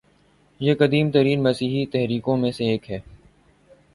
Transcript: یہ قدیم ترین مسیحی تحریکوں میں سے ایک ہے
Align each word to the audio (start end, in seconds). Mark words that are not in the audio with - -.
یہ 0.61 0.75
قدیم 0.75 1.11
ترین 1.11 1.43
مسیحی 1.43 1.85
تحریکوں 1.85 2.37
میں 2.37 2.51
سے 2.51 2.69
ایک 2.69 2.89
ہے 2.91 2.99